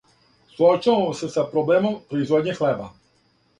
Суочавамо 0.53 1.11
се 1.19 1.29
са 1.35 1.45
проблемом 1.53 2.01
производње 2.15 2.59
хлеба. 2.59 2.91